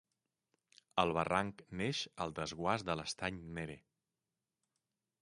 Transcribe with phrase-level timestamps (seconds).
[1.03, 3.81] El barranc neix al desguàs de l'Estany Nere.